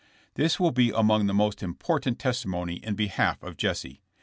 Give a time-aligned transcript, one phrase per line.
[0.33, 4.01] This will be among the most important testi mony in behalf of Jesse.